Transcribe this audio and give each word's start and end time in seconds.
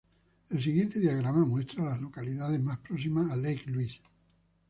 El 0.49 0.59
siguiente 0.59 0.99
diagrama 0.99 1.45
muestra 1.45 1.83
a 1.83 1.89
las 1.91 2.01
localidades 2.01 2.59
más 2.59 2.79
próximas 2.79 3.29
a 3.29 3.35
Lake 3.35 3.65
Louise. 3.67 3.99